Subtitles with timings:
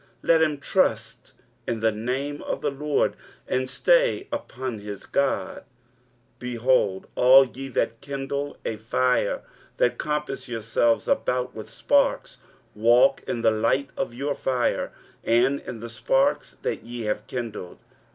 [0.23, 1.31] let him trust
[1.67, 3.15] in the name of the LORD,
[3.47, 5.57] and stay upon his God.
[6.39, 9.43] 23:050:011 Behold, all ye that kindle a fire,
[9.77, 12.39] that compass yourselves about with sparks:
[12.73, 14.91] walk in the light of your fire,
[15.23, 17.77] and in the sparks that ye have kindled.